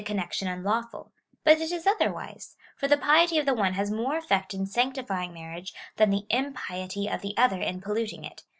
[0.03, 1.11] connection unlawful;
[1.43, 5.31] but it is otherwise, for the piety of the one has more effect in sanctifying
[5.31, 8.41] mai'riage than the impiety of the other in polluting it.